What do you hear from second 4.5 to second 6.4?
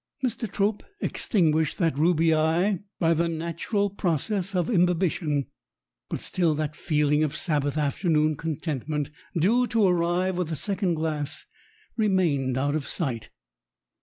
of imbibition, but